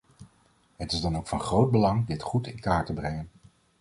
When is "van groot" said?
1.27-1.71